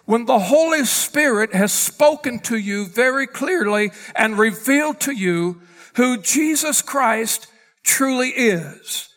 [0.04, 5.60] when the Holy Spirit has spoken to you very clearly and revealed to you
[5.94, 7.46] who Jesus Christ
[7.82, 9.08] truly is.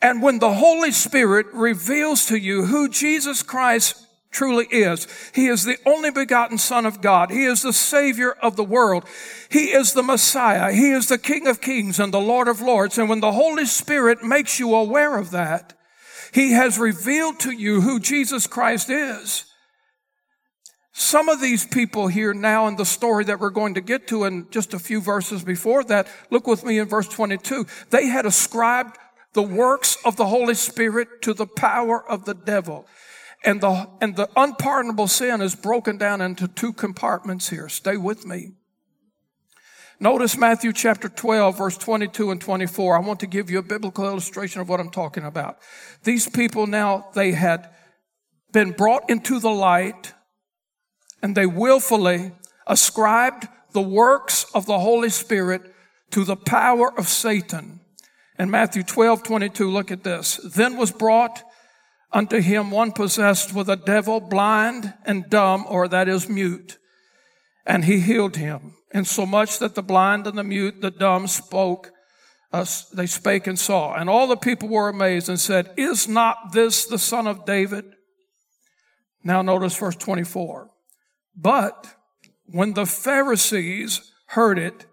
[0.00, 4.01] And when the Holy Spirit reveals to you who Jesus Christ
[4.32, 5.06] truly is.
[5.34, 7.30] He is the only begotten Son of God.
[7.30, 9.04] He is the Savior of the world.
[9.50, 10.72] He is the Messiah.
[10.72, 12.98] He is the King of Kings and the Lord of Lords.
[12.98, 15.74] And when the Holy Spirit makes you aware of that,
[16.32, 19.44] He has revealed to you who Jesus Christ is.
[20.94, 24.24] Some of these people here now in the story that we're going to get to
[24.24, 27.66] in just a few verses before that, look with me in verse 22.
[27.90, 28.98] They had ascribed
[29.32, 32.86] the works of the Holy Spirit to the power of the devil.
[33.44, 37.68] And the, and the unpardonable sin is broken down into two compartments here.
[37.68, 38.52] Stay with me.
[39.98, 42.96] Notice Matthew chapter 12, verse 22 and 24.
[42.96, 45.58] I want to give you a biblical illustration of what I'm talking about.
[46.02, 47.70] These people now, they had
[48.52, 50.12] been brought into the light
[51.22, 52.32] and they willfully
[52.66, 55.62] ascribed the works of the Holy Spirit
[56.10, 57.80] to the power of Satan.
[58.38, 60.36] In Matthew 12, 22, look at this.
[60.38, 61.44] Then was brought
[62.12, 66.78] unto him one possessed with a devil, blind and dumb, or that is mute.
[67.64, 71.90] And he healed him, insomuch that the blind and the mute, the dumb spoke,
[72.52, 73.94] uh, they spake and saw.
[73.94, 77.84] And all the people were amazed and said, Is not this the son of David?
[79.24, 80.70] Now notice verse 24.
[81.34, 81.94] But
[82.46, 84.86] when the Pharisees heard it,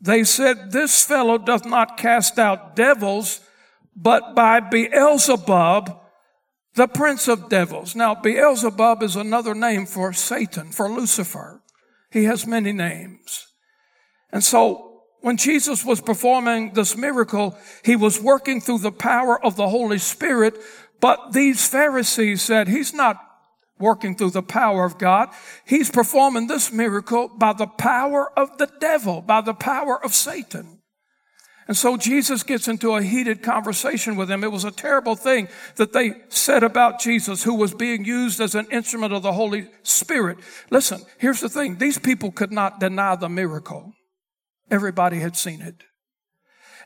[0.00, 3.40] they said, This fellow doth not cast out devils,
[3.94, 6.00] but by Beelzebub,
[6.74, 7.94] the prince of devils.
[7.94, 11.62] Now, Beelzebub is another name for Satan, for Lucifer.
[12.10, 13.48] He has many names.
[14.32, 19.56] And so, when Jesus was performing this miracle, he was working through the power of
[19.56, 20.58] the Holy Spirit,
[21.00, 23.20] but these Pharisees said he's not
[23.78, 25.30] working through the power of God.
[25.64, 30.73] He's performing this miracle by the power of the devil, by the power of Satan.
[31.66, 34.44] And so Jesus gets into a heated conversation with them.
[34.44, 38.54] It was a terrible thing that they said about Jesus, who was being used as
[38.54, 40.38] an instrument of the Holy Spirit.
[40.70, 41.76] Listen, here's the thing.
[41.76, 43.94] These people could not deny the miracle.
[44.70, 45.84] Everybody had seen it.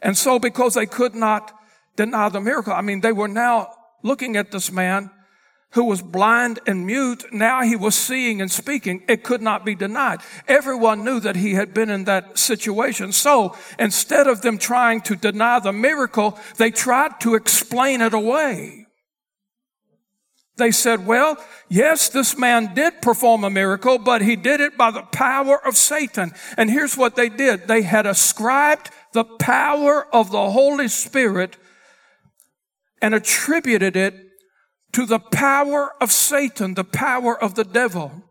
[0.00, 1.52] And so because they could not
[1.96, 3.72] deny the miracle, I mean, they were now
[4.04, 5.10] looking at this man
[5.72, 9.02] who was blind and mute, now he was seeing and speaking.
[9.06, 10.20] It could not be denied.
[10.46, 13.12] Everyone knew that he had been in that situation.
[13.12, 18.86] So instead of them trying to deny the miracle, they tried to explain it away.
[20.56, 24.90] They said, well, yes, this man did perform a miracle, but he did it by
[24.90, 26.32] the power of Satan.
[26.56, 27.68] And here's what they did.
[27.68, 31.56] They had ascribed the power of the Holy Spirit
[33.00, 34.27] and attributed it
[34.92, 38.24] to the power of Satan, the power of the devil.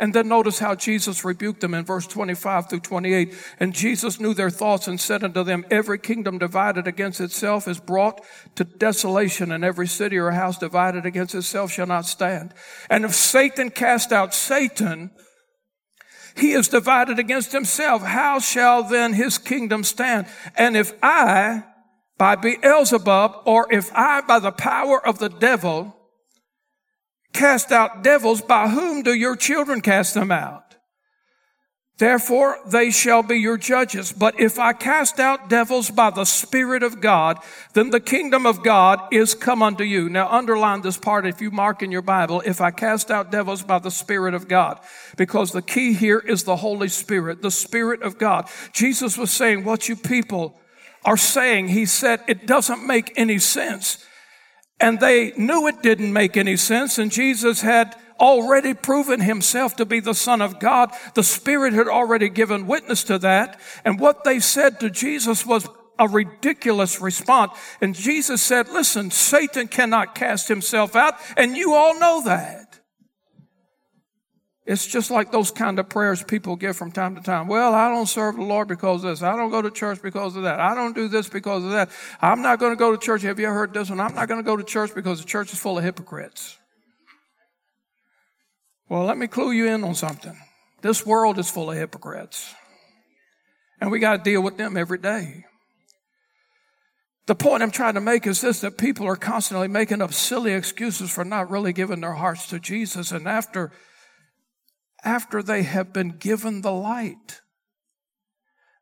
[0.00, 3.34] And then notice how Jesus rebuked them in verse 25 through 28.
[3.60, 7.78] And Jesus knew their thoughts and said unto them, Every kingdom divided against itself is
[7.78, 8.22] brought
[8.54, 12.54] to desolation, and every city or house divided against itself shall not stand.
[12.88, 15.10] And if Satan cast out Satan,
[16.34, 18.02] he is divided against himself.
[18.02, 20.26] How shall then his kingdom stand?
[20.56, 21.64] And if I,
[22.16, 25.94] by Beelzebub, or if I, by the power of the devil,
[27.32, 30.70] cast out devils, by whom do your children cast them out?
[32.00, 34.10] Therefore, they shall be your judges.
[34.10, 37.36] But if I cast out devils by the Spirit of God,
[37.74, 40.08] then the kingdom of God is come unto you.
[40.08, 43.62] Now, underline this part if you mark in your Bible, if I cast out devils
[43.62, 44.80] by the Spirit of God,
[45.18, 48.48] because the key here is the Holy Spirit, the Spirit of God.
[48.72, 50.58] Jesus was saying what you people
[51.04, 51.68] are saying.
[51.68, 54.02] He said it doesn't make any sense.
[54.80, 59.84] And they knew it didn't make any sense, and Jesus had already proven himself to
[59.84, 60.92] be the Son of God.
[61.14, 63.58] The Spirit had already given witness to that.
[63.84, 65.66] And what they said to Jesus was
[65.98, 67.52] a ridiculous response.
[67.80, 72.69] And Jesus said, listen, Satan cannot cast himself out, and you all know that.
[74.66, 77.48] It's just like those kind of prayers people give from time to time.
[77.48, 79.22] Well, I don't serve the Lord because of this.
[79.22, 80.60] I don't go to church because of that.
[80.60, 81.90] I don't do this because of that.
[82.20, 83.22] I'm not going to go to church.
[83.22, 84.00] Have you ever heard this one?
[84.00, 86.58] I'm not going to go to church because the church is full of hypocrites.
[88.88, 90.36] Well, let me clue you in on something.
[90.82, 92.54] This world is full of hypocrites.
[93.80, 95.46] And we got to deal with them every day.
[97.26, 100.52] The point I'm trying to make is this that people are constantly making up silly
[100.52, 103.12] excuses for not really giving their hearts to Jesus.
[103.12, 103.70] And after
[105.04, 107.40] after they have been given the light.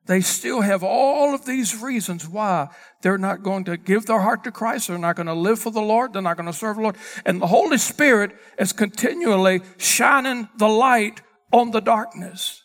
[0.07, 2.68] They still have all of these reasons why
[3.02, 4.88] they're not going to give their heart to Christ.
[4.88, 6.14] They're not going to live for the Lord.
[6.14, 6.96] They're not going to serve the Lord.
[7.26, 11.20] And the Holy Spirit is continually shining the light
[11.52, 12.62] on the darkness.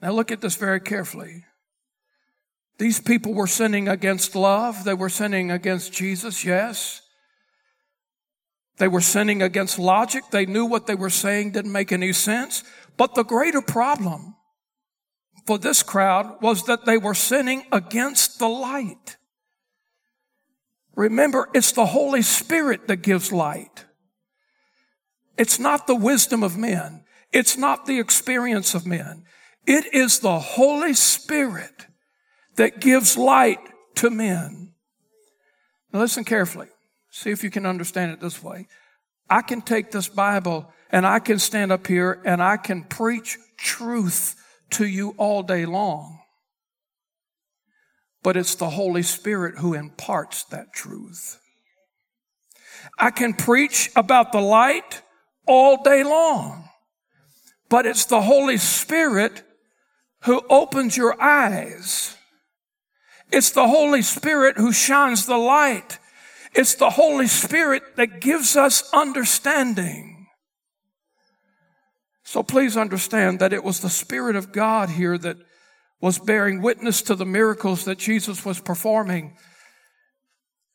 [0.00, 1.44] Now look at this very carefully.
[2.78, 4.84] These people were sinning against love.
[4.84, 7.02] They were sinning against Jesus, yes.
[8.78, 10.24] They were sinning against logic.
[10.30, 12.62] They knew what they were saying didn't make any sense.
[12.96, 14.36] But the greater problem
[15.46, 19.16] for this crowd was that they were sinning against the light.
[20.94, 23.84] Remember, it's the Holy Spirit that gives light.
[25.38, 27.04] It's not the wisdom of men.
[27.32, 29.24] It's not the experience of men.
[29.66, 31.86] It is the Holy Spirit
[32.56, 33.60] that gives light
[33.96, 34.72] to men.
[35.92, 36.68] Now listen carefully.
[37.16, 38.68] See if you can understand it this way.
[39.30, 43.38] I can take this Bible and I can stand up here and I can preach
[43.56, 44.34] truth
[44.72, 46.20] to you all day long.
[48.22, 51.40] But it's the Holy Spirit who imparts that truth.
[52.98, 55.00] I can preach about the light
[55.46, 56.68] all day long,
[57.70, 59.42] but it's the Holy Spirit
[60.24, 62.14] who opens your eyes.
[63.32, 65.98] It's the Holy Spirit who shines the light
[66.56, 70.26] it's the Holy Spirit that gives us understanding.
[72.24, 75.36] So please understand that it was the Spirit of God here that
[76.00, 79.36] was bearing witness to the miracles that Jesus was performing.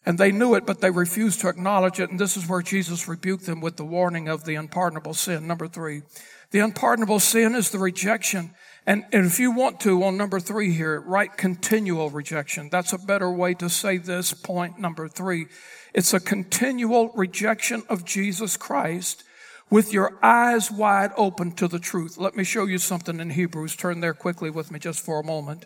[0.05, 2.09] And they knew it, but they refused to acknowledge it.
[2.09, 5.45] And this is where Jesus rebuked them with the warning of the unpardonable sin.
[5.45, 6.03] Number three.
[6.51, 8.53] The unpardonable sin is the rejection
[8.85, 12.69] and, and if you want to, on number three here, write continual rejection.
[12.71, 15.47] That's a better way to say this point number three.
[15.93, 19.23] It's a continual rejection of Jesus Christ,
[19.69, 22.17] with your eyes wide open to the truth.
[22.17, 23.75] Let me show you something in Hebrews.
[23.75, 25.65] Turn there quickly with me just for a moment.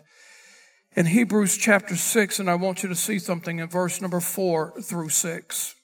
[0.94, 4.80] In Hebrews chapter 6, and I want you to see something in verse number 4
[4.82, 5.74] through 6.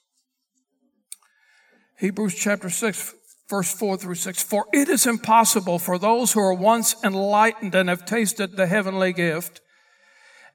[1.99, 3.15] Hebrews chapter 6,
[3.49, 4.43] verse 4 through 6.
[4.43, 9.13] For it is impossible for those who are once enlightened and have tasted the heavenly
[9.13, 9.61] gift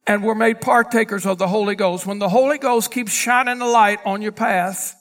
[0.06, 2.06] and were made partakers of the Holy Ghost.
[2.06, 4.97] When the Holy Ghost keeps shining the light on your path,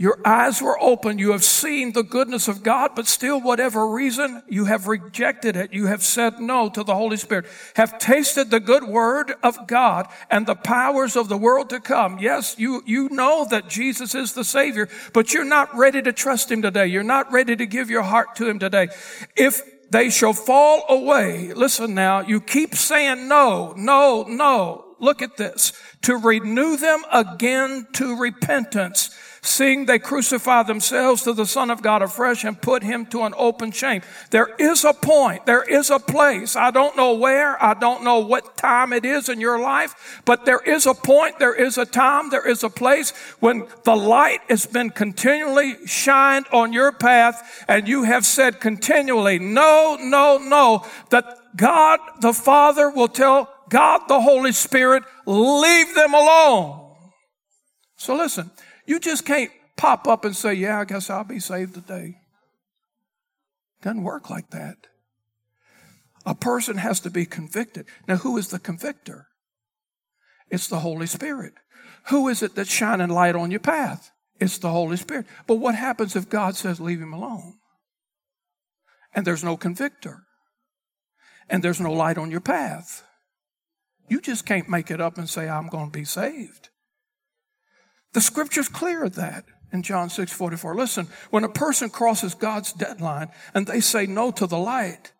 [0.00, 1.18] your eyes were open.
[1.18, 5.72] You have seen the goodness of God, but still, whatever reason, you have rejected it.
[5.72, 7.46] You have said no to the Holy Spirit.
[7.74, 12.20] Have tasted the good word of God and the powers of the world to come.
[12.20, 16.52] Yes, you, you know that Jesus is the Savior, but you're not ready to trust
[16.52, 16.86] Him today.
[16.86, 18.90] You're not ready to give your heart to Him today.
[19.34, 24.94] If they shall fall away, listen now, you keep saying no, no, no.
[25.00, 25.72] Look at this.
[26.02, 29.10] To renew them again to repentance
[29.42, 33.34] seeing they crucify themselves to the Son of God afresh and put him to an
[33.36, 34.02] open shame.
[34.30, 36.56] There is a point, there is a place.
[36.56, 40.44] I don't know where, I don't know what time it is in your life, but
[40.44, 43.10] there is a point, there is a time, there is a place
[43.40, 49.38] when the light has been continually shined on your path and you have said continually,
[49.38, 51.24] no, no, no, that
[51.56, 56.94] God the Father will tell God the Holy Spirit, leave them alone.
[57.96, 58.50] So listen,
[58.88, 62.16] you just can't pop up and say, Yeah, I guess I'll be saved today.
[63.82, 64.78] Doesn't work like that.
[66.24, 67.86] A person has to be convicted.
[68.08, 69.28] Now, who is the convictor?
[70.50, 71.52] It's the Holy Spirit.
[72.08, 74.10] Who is it that's shining light on your path?
[74.40, 75.26] It's the Holy Spirit.
[75.46, 77.58] But what happens if God says, leave him alone?
[79.14, 80.24] And there's no convictor.
[81.50, 83.04] And there's no light on your path.
[84.08, 86.70] You just can't make it up and say, I'm going to be saved.
[88.12, 90.74] The scripture's clear of that in John 6 44.
[90.74, 95.12] Listen, when a person crosses God's deadline and they say no to the light,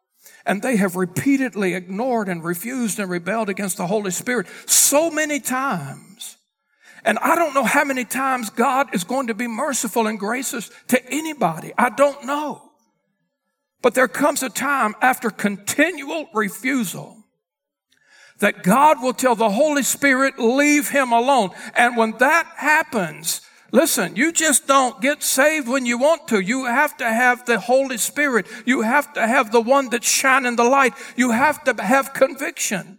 [0.46, 5.40] and they have repeatedly ignored and refused and rebelled against the Holy Spirit so many
[5.40, 6.38] times.
[7.04, 10.70] And I don't know how many times God is going to be merciful and gracious
[10.88, 11.72] to anybody.
[11.76, 12.62] I don't know.
[13.82, 17.17] But there comes a time after continual refusal
[18.38, 21.50] that God will tell the Holy Spirit, leave him alone.
[21.74, 23.40] And when that happens,
[23.72, 26.40] listen, you just don't get saved when you want to.
[26.40, 28.46] You have to have the Holy Spirit.
[28.64, 30.94] You have to have the one that's shining the light.
[31.16, 32.98] You have to have conviction.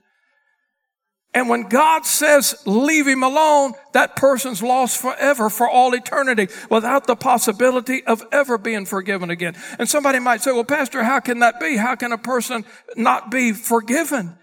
[1.32, 7.06] And when God says, leave him alone, that person's lost forever for all eternity without
[7.06, 9.56] the possibility of ever being forgiven again.
[9.78, 11.78] And somebody might say, well, pastor, how can that be?
[11.78, 12.66] How can a person
[12.96, 14.38] not be forgiven?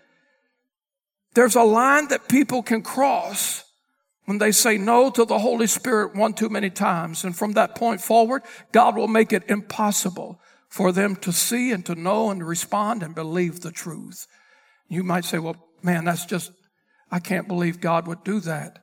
[1.37, 3.63] There's a line that people can cross
[4.25, 7.25] when they say no to the Holy Spirit one too many times.
[7.25, 8.41] And from that point forward,
[8.73, 13.03] God will make it impossible for them to see and to know and to respond
[13.03, 14.27] and believe the truth.
[14.89, 16.53] You might say, well, man, that's just,
[17.11, 18.79] I can't believe God would do that.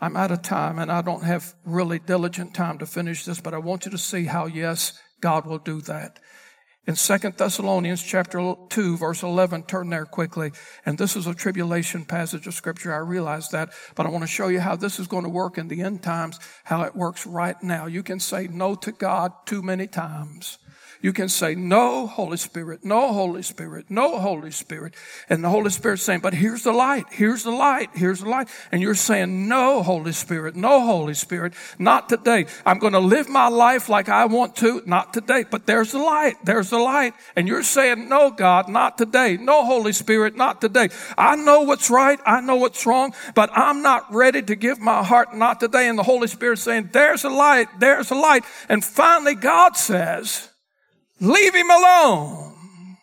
[0.00, 3.52] I'm out of time and I don't have really diligent time to finish this, but
[3.52, 6.18] I want you to see how, yes, God will do that
[6.86, 10.52] in Second Thessalonians chapter 2 verse 11 turn there quickly.
[10.84, 12.94] And this is a tribulation passage of scripture.
[12.94, 15.58] I realize that but I want to show you how this is going to work
[15.58, 17.86] in the end times how it works right now.
[17.86, 20.58] You can say no to God too many times
[21.06, 24.92] you can say, no, Holy Spirit, no, Holy Spirit, no, Holy Spirit.
[25.28, 28.48] And the Holy Spirit's saying, but here's the light, here's the light, here's the light.
[28.72, 32.46] And you're saying, no, Holy Spirit, no, Holy Spirit, not today.
[32.66, 35.44] I'm going to live my life like I want to, not today.
[35.48, 37.14] But there's the light, there's the light.
[37.36, 39.36] And you're saying, no, God, not today.
[39.36, 40.88] No, Holy Spirit, not today.
[41.16, 45.04] I know what's right, I know what's wrong, but I'm not ready to give my
[45.04, 45.88] heart not today.
[45.88, 48.44] And the Holy Spirit saying, there's a light, there's a light.
[48.68, 50.50] And finally, God says,
[51.20, 52.96] Leave him alone.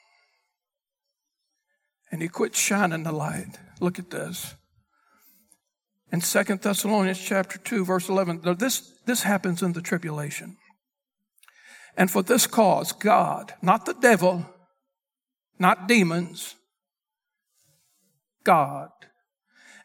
[2.11, 3.59] And he quit shining the light.
[3.80, 4.53] Look at this.
[6.11, 10.57] In Second Thessalonians chapter 2, verse 11, this, this happens in the tribulation.
[11.97, 14.45] And for this cause, God, not the devil,
[15.57, 16.55] not demons,
[18.43, 18.89] God.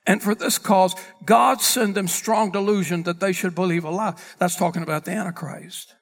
[0.07, 4.15] And for this cause, God sent them strong delusion that they should believe a lie.
[4.39, 5.95] That's talking about the Antichrist.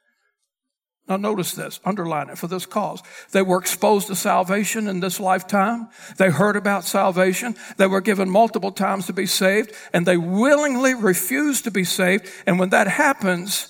[1.09, 3.01] Now notice this, underline it for this cause.
[3.31, 5.89] They were exposed to salvation in this lifetime.
[6.17, 7.55] They heard about salvation.
[7.77, 12.29] They were given multiple times to be saved and they willingly refused to be saved.
[12.45, 13.69] And when that happens,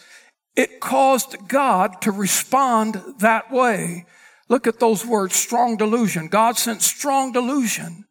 [0.56, 4.06] it caused God to respond that way.
[4.48, 6.28] Look at those words, strong delusion.
[6.28, 8.06] God sent strong delusion.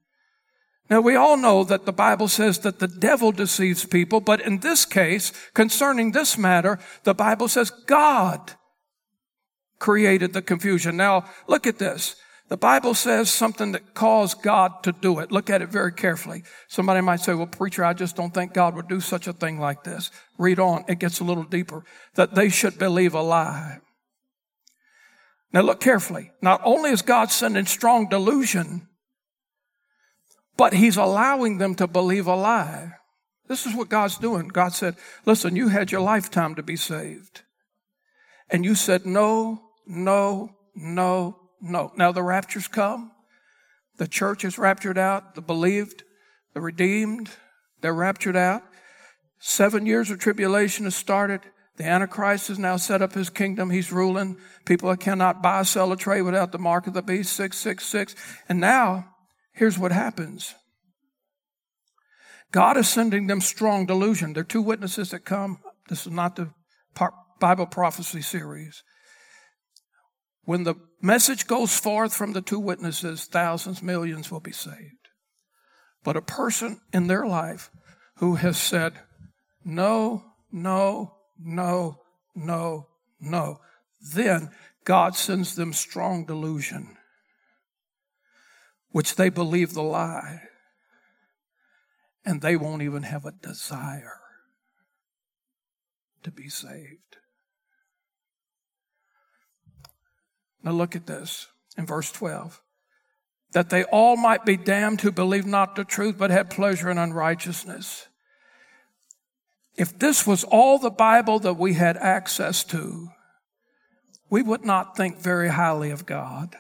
[0.88, 4.60] Now, we all know that the Bible says that the devil deceives people, but in
[4.60, 8.54] this case, concerning this matter, the Bible says God
[9.86, 10.98] created the confusion.
[10.98, 12.16] Now, look at this.
[12.50, 15.32] The Bible says something that caused God to do it.
[15.32, 16.42] Look at it very carefully.
[16.68, 19.60] Somebody might say, well, preacher, I just don't think God would do such a thing
[19.60, 20.10] like this.
[20.40, 20.86] Read on.
[20.88, 21.84] It gets a little deeper.
[22.16, 23.78] That they should believe a lie.
[25.54, 26.32] Now look carefully.
[26.42, 28.88] Not only is God sending strong delusion,
[30.58, 32.94] but he's allowing them to believe a lie.
[33.48, 34.48] This is what God's doing.
[34.48, 34.96] God said,
[35.28, 37.44] listen, you had your lifetime to be saved.
[38.50, 41.92] And you said, no, no, no, no.
[41.96, 43.12] Now the rapture's come.
[43.98, 45.36] The church is raptured out.
[45.36, 46.04] The believed,
[46.54, 47.30] the redeemed,
[47.82, 48.64] they're raptured out.
[49.40, 51.42] Seven years of tribulation has started.
[51.78, 53.70] The Antichrist has now set up his kingdom.
[53.70, 54.38] He's ruling.
[54.66, 58.16] People cannot buy, sell, or trade without the mark of the beast, 666.
[58.48, 59.16] And now
[59.56, 60.54] Here's what happens
[62.52, 64.34] God is sending them strong delusion.
[64.34, 65.60] There are two witnesses that come.
[65.90, 66.52] This is not the
[67.40, 68.84] Bible prophecy series.
[70.46, 75.10] When the message goes forth from the two witnesses, thousands, millions will be saved.
[76.04, 77.72] But a person in their life
[78.18, 78.94] who has said,
[79.64, 82.00] no, no, no,
[82.36, 82.88] no,
[83.20, 83.60] no,
[84.14, 84.52] then
[84.84, 86.98] God sends them strong delusion
[88.96, 90.44] which they believe the lie,
[92.24, 94.22] and they won't even have a desire
[96.24, 97.18] to be saved.
[100.66, 101.48] Now look at this
[101.78, 102.62] in verse 12.
[103.54, 106.98] That they all might be damned who believe not the truth, but had pleasure in
[106.98, 108.08] unrighteousness.
[109.78, 113.10] If this was all the Bible that we had access to,
[114.30, 116.56] we would not think very highly of God.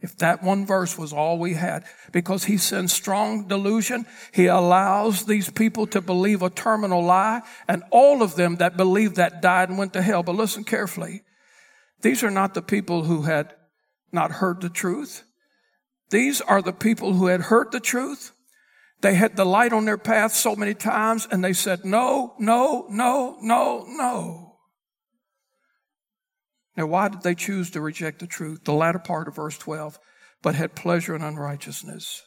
[0.00, 5.24] If that one verse was all we had, because he sends strong delusion, he allows
[5.24, 9.68] these people to believe a terminal lie, and all of them that believed that died
[9.68, 10.22] and went to hell.
[10.22, 11.22] But listen carefully.
[12.00, 13.54] These are not the people who had
[14.12, 15.24] not heard the truth.
[16.10, 18.32] These are the people who had heard the truth.
[19.00, 22.86] They had the light on their path so many times and they said, no, no,
[22.90, 24.56] no, no, no.
[26.76, 28.64] Now, why did they choose to reject the truth?
[28.64, 29.98] The latter part of verse 12,
[30.42, 32.22] but had pleasure in unrighteousness.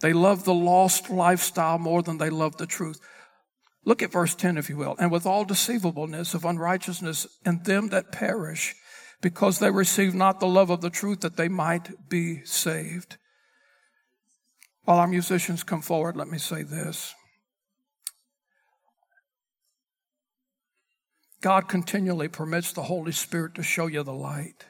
[0.00, 3.00] They loved the lost lifestyle more than they loved the truth.
[3.84, 4.96] Look at verse 10, if you will.
[4.98, 8.74] And with all deceivableness of unrighteousness in them that perish,
[9.20, 13.16] because they receive not the love of the truth that they might be saved.
[14.84, 17.14] While our musicians come forward, let me say this.
[21.40, 24.66] God continually permits the Holy Spirit to show you the light.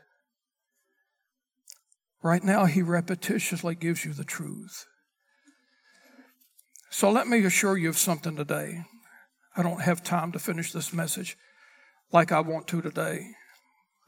[2.22, 4.86] Right now, He repetitiously gives you the truth.
[6.90, 8.84] So let me assure you of something today.
[9.58, 11.36] I don't have time to finish this message
[12.12, 13.32] like I want to today.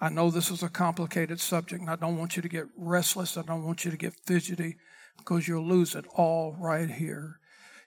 [0.01, 3.37] I know this is a complicated subject, and I don't want you to get restless.
[3.37, 4.77] I don't want you to get fidgety
[5.19, 7.41] because you'll lose it all right here.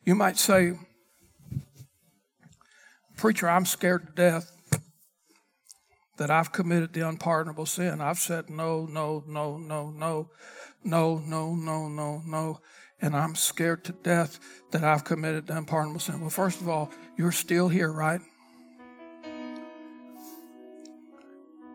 [0.04, 0.74] You might say,
[3.16, 4.52] Preacher, I'm scared to death
[6.18, 8.02] that I've committed the unpardonable sin.
[8.02, 10.30] I've said no, no, no, no, no,
[10.84, 12.60] no, no, no, no, no.
[13.04, 14.40] And I'm scared to death
[14.72, 16.20] that I've committed the unpardonable sin.
[16.20, 18.22] Well, first of all, you're still here, right?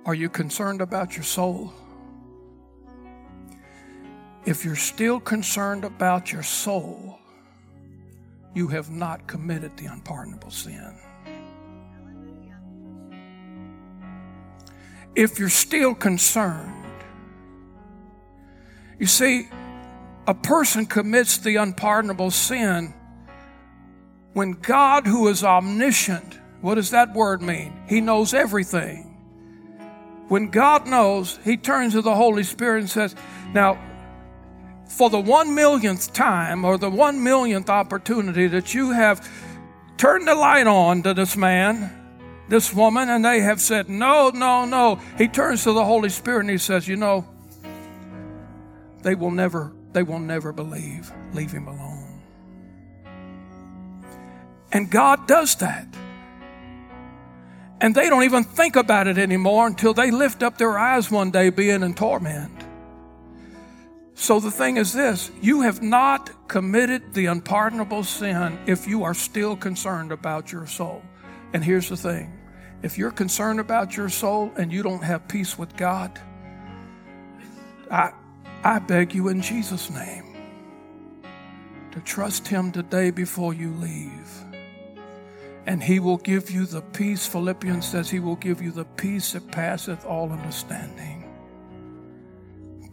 [0.05, 1.73] Are you concerned about your soul?
[4.45, 7.21] If you're still concerned about your soul,
[8.55, 10.99] you have not committed the unpardonable sin.
[15.19, 16.73] if you're still concerned.
[19.01, 19.49] You see,
[20.29, 22.95] a person commits the unpardonable sin
[24.35, 27.73] when God, who is omniscient, what does that word mean?
[27.89, 29.05] He knows everything.
[30.29, 33.17] When God knows, He turns to the Holy Spirit and says,
[33.55, 33.79] Now,
[34.87, 39.27] for the one millionth time or the one millionth opportunity that you have
[39.97, 41.91] turned the light on to this man,
[42.49, 45.01] this woman, and they have said, No, no, no.
[45.17, 47.27] He turns to the Holy Spirit and he says, You know,
[49.03, 51.13] they will never, they will never believe.
[51.33, 52.21] Leave him alone.
[54.73, 55.87] And God does that.
[57.81, 61.31] And they don't even think about it anymore until they lift up their eyes one
[61.31, 62.53] day being in torment.
[64.15, 69.15] So the thing is this you have not committed the unpardonable sin if you are
[69.15, 71.03] still concerned about your soul.
[71.53, 72.33] And here's the thing
[72.83, 76.21] if you're concerned about your soul and you don't have peace with God,
[77.91, 78.13] I,
[78.65, 80.37] I beg you in Jesus' name,
[81.93, 84.45] to trust Him today before you leave.
[85.67, 87.27] And He will give you the peace.
[87.27, 91.25] Philippians says He will give you the peace that passeth all understanding.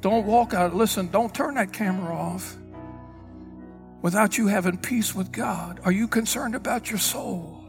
[0.02, 0.76] Don't walk out.
[0.76, 2.56] Listen, don't turn that camera off
[4.04, 5.80] without you having peace with God.
[5.84, 7.66] Are you concerned about your soul?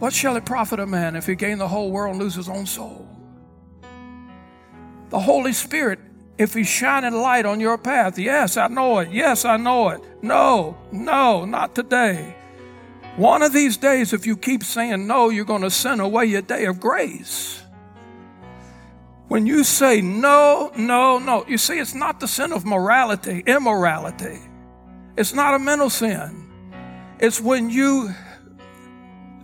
[0.00, 2.48] What shall it profit a man if he gain the whole world and lose his
[2.48, 3.06] own soul?
[5.10, 6.00] The Holy Spirit,
[6.40, 9.10] if He's shining light on your path, yes, I know it.
[9.10, 10.00] Yes, I know it.
[10.22, 12.34] No, no, not today.
[13.16, 16.40] One of these days, if you keep saying no, you're going to send away your
[16.40, 17.62] day of grace.
[19.28, 24.38] When you say no, no, no, you see, it's not the sin of morality, immorality.
[25.18, 26.48] It's not a mental sin.
[27.18, 28.14] It's when you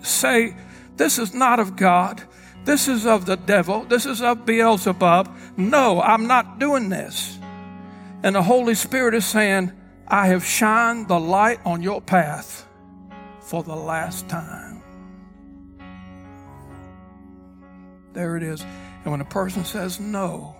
[0.00, 0.56] say,
[0.96, 2.22] This is not of God.
[2.66, 3.84] This is of the devil.
[3.84, 5.32] This is of Beelzebub.
[5.56, 7.38] No, I'm not doing this.
[8.24, 9.70] And the Holy Spirit is saying,
[10.08, 12.66] I have shined the light on your path
[13.40, 14.82] for the last time.
[18.14, 18.62] There it is.
[19.04, 20.56] And when a person says no,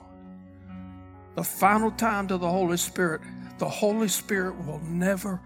[1.35, 3.23] the final time to the Holy Spirit,
[3.59, 5.41] the Holy Spirit will never,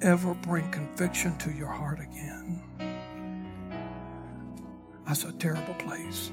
[0.00, 2.67] ever bring conviction to your heart again.
[5.08, 6.30] That's a terrible place.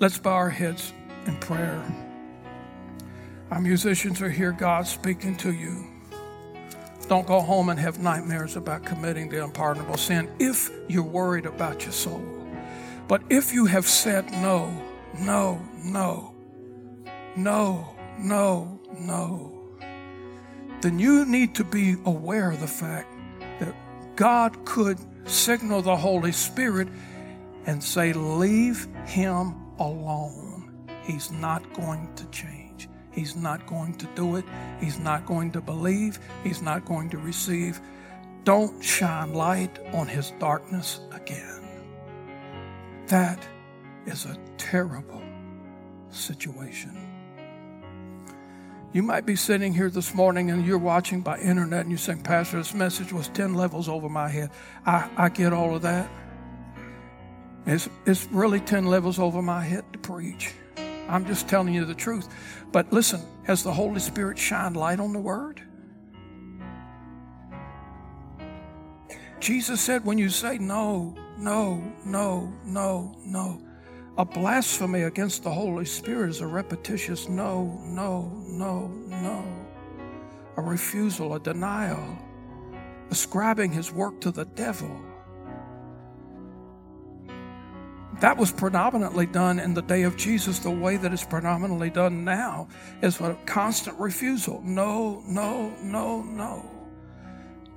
[0.00, 0.94] Let's bow our heads
[1.26, 1.84] in prayer.
[3.50, 5.86] Our musicians are here, God speaking to you.
[7.06, 11.82] Don't go home and have nightmares about committing the unpardonable sin if you're worried about
[11.82, 12.24] your soul.
[13.08, 14.72] But if you have said no,
[15.20, 16.34] no, no,
[17.36, 19.52] no, no, no,
[20.80, 23.12] then you need to be aware of the fact
[23.60, 23.74] that
[24.16, 26.88] God could signal the Holy Spirit
[27.66, 30.88] and say, Leave him alone.
[31.02, 32.88] He's not going to change.
[33.10, 34.44] He's not going to do it.
[34.80, 36.18] He's not going to believe.
[36.42, 37.80] He's not going to receive.
[38.44, 41.62] Don't shine light on his darkness again.
[43.06, 43.46] That
[44.06, 45.22] is a terrible
[46.10, 46.96] situation.
[48.92, 52.22] You might be sitting here this morning and you're watching by internet and you're saying,
[52.22, 54.50] Pastor, this message was 10 levels over my head.
[54.86, 56.08] I, I get all of that.
[57.66, 60.52] It's, it's really 10 levels over my head to preach.
[61.08, 62.28] I'm just telling you the truth.
[62.72, 65.62] But listen, has the Holy Spirit shined light on the Word?
[69.40, 73.60] Jesus said, when you say no, no, no, no, no,
[74.16, 79.44] a blasphemy against the Holy Spirit is a repetitious no, no, no, no,
[80.56, 82.18] a refusal, a denial,
[83.10, 85.03] ascribing his work to the devil.
[88.24, 90.58] That was predominantly done in the day of Jesus.
[90.58, 92.68] The way that it's predominantly done now
[93.02, 94.62] is a constant refusal.
[94.64, 96.64] No, no, no, no.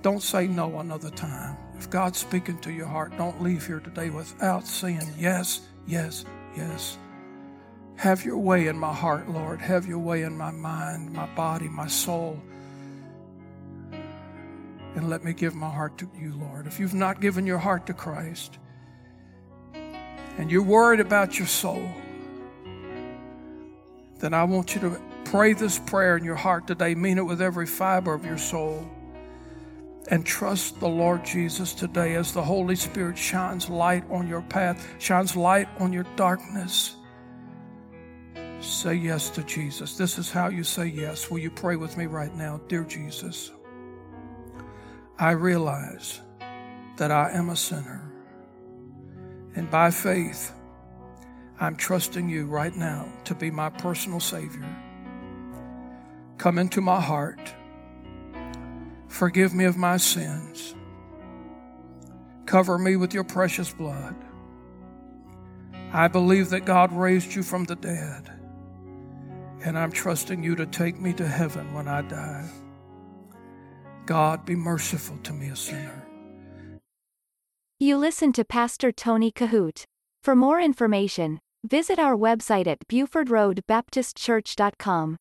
[0.04, 1.58] Don't say no another time.
[1.78, 6.24] If God's speaking to your heart, don't leave here today without saying yes, yes,
[6.56, 6.98] yes.
[7.98, 9.60] Have your way in my heart, Lord.
[9.60, 12.42] Have your way in my mind, my body, my soul.
[14.96, 16.68] And let me give my heart to you, Lord.
[16.68, 18.60] If you've not given your heart to Christ,
[20.38, 21.92] and you're worried about your soul,
[24.20, 26.96] then I want you to pray this prayer in your heart today.
[26.96, 28.88] Mean it with every fiber of your soul.
[30.10, 34.88] And trust the Lord Jesus today as the Holy Spirit shines light on your path,
[35.00, 36.96] shines light on your darkness.
[38.62, 39.98] Say yes to Jesus.
[39.98, 41.30] This is how you say yes.
[41.30, 42.62] Will you pray with me right now?
[42.70, 43.52] Dear Jesus,
[45.20, 46.22] I realize
[46.96, 48.07] that I am a sinner.
[49.58, 50.54] And by faith,
[51.60, 54.70] I'm trusting you right now to be my personal Savior.
[56.38, 57.56] Come into my heart.
[59.08, 60.76] Forgive me of my sins.
[62.46, 64.16] Cover me with your precious blood.
[65.92, 68.32] I believe that God raised you from the dead,
[69.66, 72.48] and I'm trusting you to take me to heaven when I die.
[74.06, 76.07] God, be merciful to me, a sinner.
[77.80, 79.84] You listen to Pastor Tony Kohout.
[80.24, 85.18] For more information, visit our website at BufordRoadBaptistChurch.com.